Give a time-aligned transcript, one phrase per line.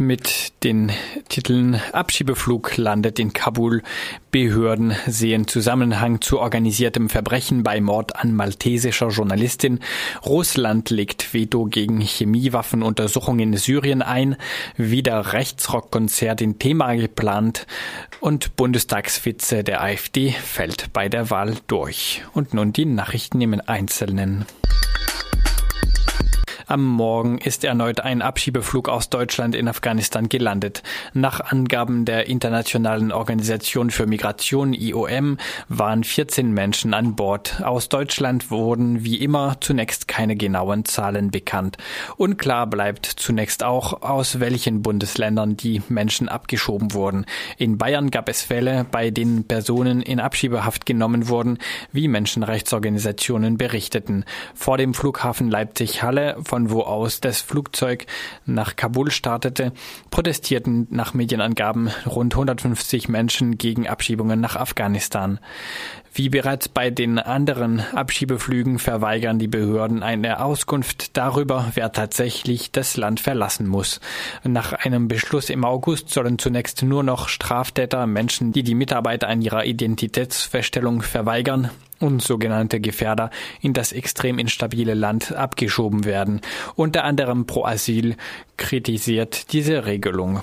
[0.00, 0.92] mit den
[1.28, 3.82] Titeln Abschiebeflug landet in Kabul.
[4.30, 9.80] Behörden sehen Zusammenhang zu organisiertem Verbrechen bei Mord an maltesischer Journalistin.
[10.24, 14.36] Russland legt Veto gegen Chemiewaffenuntersuchungen in Syrien ein.
[14.76, 17.66] Wieder Rechtsrockkonzert in Thema geplant.
[18.20, 22.22] Und Bundestagsvize der AfD fällt bei der Wahl durch.
[22.32, 24.44] Und nun die Nachrichten im Einzelnen.
[26.70, 30.82] Am Morgen ist erneut ein Abschiebeflug aus Deutschland in Afghanistan gelandet.
[31.14, 35.38] Nach Angaben der Internationalen Organisation für Migration IOM
[35.70, 37.62] waren 14 Menschen an Bord.
[37.64, 41.78] Aus Deutschland wurden wie immer zunächst keine genauen Zahlen bekannt.
[42.18, 47.24] Unklar bleibt zunächst auch, aus welchen Bundesländern die Menschen abgeschoben wurden.
[47.56, 51.56] In Bayern gab es Fälle, bei denen Personen in Abschiebehaft genommen wurden,
[51.92, 54.26] wie Menschenrechtsorganisationen berichteten.
[54.54, 58.06] Vor dem Flughafen Leipzig-Halle von von wo aus das Flugzeug
[58.44, 59.72] nach Kabul startete,
[60.10, 65.38] protestierten nach Medienangaben rund 150 Menschen gegen Abschiebungen nach Afghanistan.
[66.18, 72.96] Wie bereits bei den anderen Abschiebeflügen verweigern die Behörden eine Auskunft darüber, wer tatsächlich das
[72.96, 74.00] Land verlassen muss.
[74.42, 79.40] Nach einem Beschluss im August sollen zunächst nur noch Straftäter, Menschen, die die Mitarbeit an
[79.42, 86.40] ihrer Identitätsfeststellung verweigern, und sogenannte Gefährder in das extrem instabile Land abgeschoben werden.
[86.74, 88.16] Unter anderem Pro Asyl
[88.56, 90.42] kritisiert diese Regelung.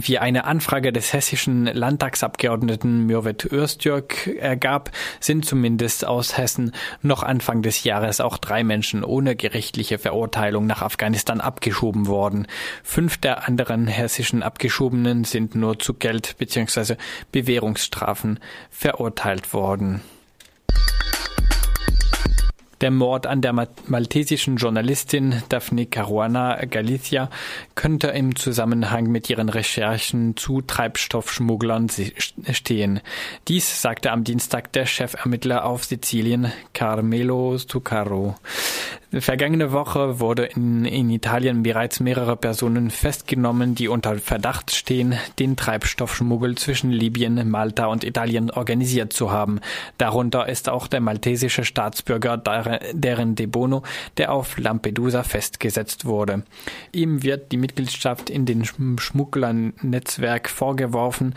[0.00, 7.62] Wie eine Anfrage des hessischen Landtagsabgeordneten Mürvet Öztürk ergab, sind zumindest aus Hessen noch Anfang
[7.62, 12.48] des Jahres auch drei Menschen ohne gerichtliche Verurteilung nach Afghanistan abgeschoben worden.
[12.82, 16.96] Fünf der anderen hessischen Abgeschobenen sind nur zu Geld bzw.
[17.30, 20.00] Bewährungsstrafen verurteilt worden.
[22.84, 23.54] Der Mord an der
[23.86, 27.30] maltesischen Journalistin Daphne Caruana Galizia
[27.74, 31.88] könnte im Zusammenhang mit ihren Recherchen zu Treibstoffschmugglern
[32.52, 33.00] stehen.
[33.48, 38.34] Dies sagte am Dienstag der Chefermittler auf Sizilien Carmelo Zuccaro.
[39.20, 45.56] Vergangene Woche wurde in, in Italien bereits mehrere Personen festgenommen, die unter Verdacht stehen, den
[45.56, 49.60] Treibstoffschmuggel zwischen Libyen, Malta und Italien organisiert zu haben.
[49.98, 53.82] Darunter ist auch der maltesische Staatsbürger Darren De Bono,
[54.16, 56.42] der auf Lampedusa festgesetzt wurde.
[56.92, 61.34] Ihm wird die Mitgliedschaft in den Schmugglernetzwerk vorgeworfen,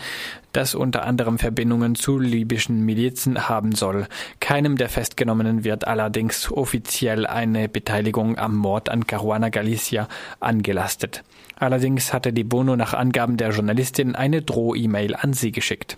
[0.57, 4.07] das unter anderem Verbindungen zu libyschen Milizen haben soll.
[4.39, 10.07] Keinem der Festgenommenen wird allerdings offiziell eine Beteiligung am Mord an Caruana Galicia
[10.39, 11.23] angelastet.
[11.57, 15.95] Allerdings hatte die Bono nach Angaben der Journalistin eine Droh-E-Mail an sie geschickt.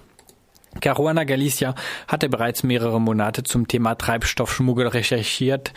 [0.81, 1.73] Caruana Galicia
[2.07, 5.73] hatte bereits mehrere Monate zum Thema Treibstoffschmuggel recherchiert,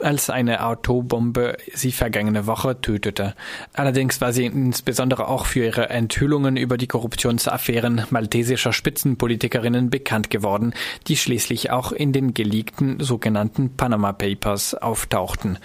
[0.00, 3.34] als eine Autobombe sie vergangene Woche tötete.
[3.74, 10.74] Allerdings war sie insbesondere auch für ihre Enthüllungen über die Korruptionsaffären maltesischer Spitzenpolitikerinnen bekannt geworden,
[11.06, 15.58] die schließlich auch in den geleakten sogenannten Panama Papers auftauchten.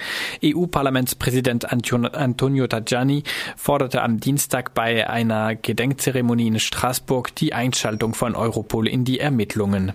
[0.44, 3.24] EU-Parlamentspräsident Antonio Tajani
[3.56, 9.20] forderte am Dienstag bei einer Gedenkzeremonie in Straßburg die Einschaltung von Euro Europol in die
[9.20, 9.94] Ermittlungen.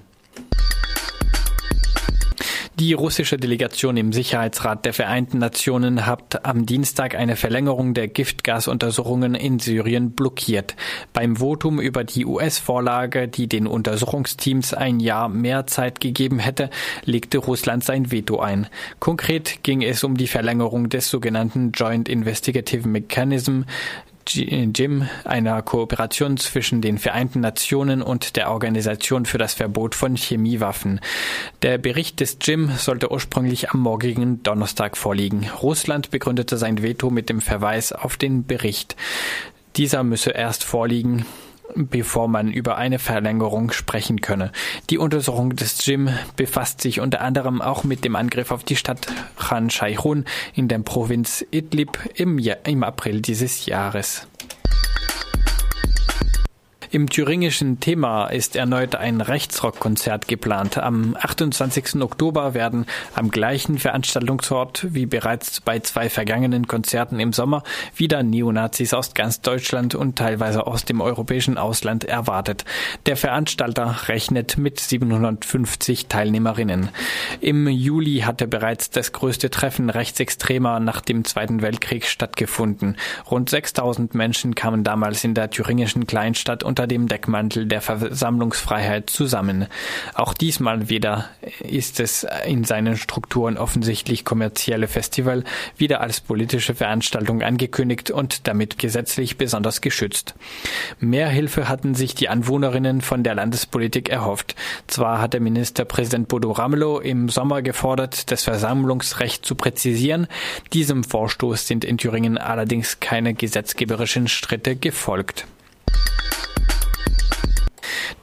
[2.77, 9.37] Die russische Delegation im Sicherheitsrat der Vereinten Nationen hat am Dienstag eine Verlängerung der Giftgasuntersuchungen
[9.37, 10.75] in Syrien blockiert.
[11.13, 16.69] Beim Votum über die US-Vorlage, die den Untersuchungsteams ein Jahr mehr Zeit gegeben hätte,
[17.05, 18.67] legte Russland sein Veto ein.
[18.99, 23.63] Konkret ging es um die Verlängerung des sogenannten Joint Investigative Mechanism,
[24.27, 31.01] JIM, einer Kooperation zwischen den Vereinten Nationen und der Organisation für das Verbot von Chemiewaffen.
[31.63, 35.49] Der Bericht des JIM sollte ursprünglich am morgigen Donnerstag vorliegen.
[35.63, 38.97] Russland begründete sein Veto mit dem Verweis auf den Bericht.
[39.77, 41.27] Dieser müsse erst vorliegen,
[41.75, 44.53] bevor man über eine Verlängerung sprechen könne.
[44.91, 49.07] Die Untersuchung des Gym befasst sich unter anderem auch mit dem Angriff auf die Stadt
[49.39, 54.27] Khan Shaykhun in der Provinz Idlib im, im April dieses Jahres.
[56.95, 60.79] Im thüringischen Thema ist erneut ein Rechtsrockkonzert geplant.
[60.79, 62.01] Am 28.
[62.01, 62.87] Oktober werden
[63.17, 67.65] am gleichen Veranstaltungsort wie bereits bei zwei vergangenen Konzerten im Sommer
[67.97, 72.65] wieder Neonazis aus ganz Deutschland und teilweise aus dem europäischen Ausland erwartet.
[73.07, 76.91] Der Veranstalter rechnet mit 750 Teilnehmerinnen.
[77.41, 82.99] Im Juli hatte bereits das größte Treffen Rechtsextremer nach dem Zweiten Weltkrieg stattgefunden.
[83.29, 89.09] Rund 6000 Menschen kamen damals in der thüringischen Kleinstadt unter unter dem Deckmantel der Versammlungsfreiheit
[89.09, 89.69] zusammen.
[90.13, 95.45] Auch diesmal wieder ist es in seinen Strukturen offensichtlich kommerzielle Festival
[95.79, 100.35] wieder als politische Veranstaltung angekündigt und damit gesetzlich besonders geschützt.
[101.01, 104.55] Mehr Hilfe hatten sich die Anwohnerinnen von der Landespolitik erhofft.
[104.87, 110.27] Zwar hatte Ministerpräsident Bodo Ramelow im Sommer gefordert, das Versammlungsrecht zu präzisieren.
[110.75, 115.47] Diesem Vorstoß sind in Thüringen allerdings keine gesetzgeberischen Schritte gefolgt.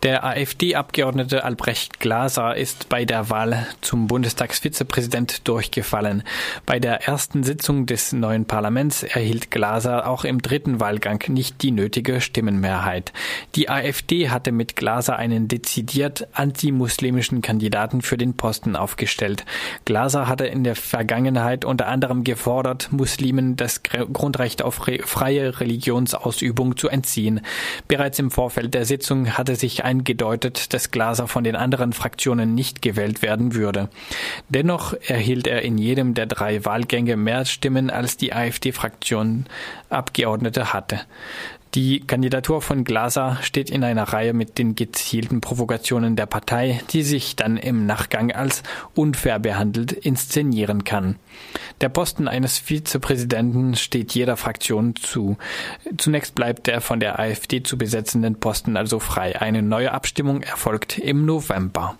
[0.03, 6.23] Der AfD-Abgeordnete Albrecht Glaser ist bei der Wahl zum Bundestagsvizepräsident durchgefallen.
[6.65, 11.69] Bei der ersten Sitzung des neuen Parlaments erhielt Glaser auch im dritten Wahlgang nicht die
[11.69, 13.13] nötige Stimmenmehrheit.
[13.53, 19.45] Die AfD hatte mit Glaser einen dezidiert antimuslimischen Kandidaten für den Posten aufgestellt.
[19.85, 26.89] Glaser hatte in der Vergangenheit unter anderem gefordert, Muslimen das Grundrecht auf freie Religionsausübung zu
[26.89, 27.41] entziehen.
[27.87, 32.55] Bereits im Vorfeld der Sitzung hatte sich ein eingedeutet, dass Glaser von den anderen Fraktionen
[32.55, 33.89] nicht gewählt werden würde.
[34.49, 39.45] Dennoch erhielt er in jedem der drei Wahlgänge mehr Stimmen als die AfD-Fraktion
[39.89, 41.01] Abgeordnete hatte.
[41.73, 47.01] Die Kandidatur von Glaser steht in einer Reihe mit den gezielten Provokationen der Partei, die
[47.01, 48.61] sich dann im Nachgang als
[48.93, 51.15] unfair behandelt inszenieren kann.
[51.79, 55.37] Der Posten eines Vizepräsidenten steht jeder Fraktion zu.
[55.97, 59.39] Zunächst bleibt der von der AfD zu besetzenden Posten also frei.
[59.39, 61.97] Eine neue Abstimmung erfolgt im November.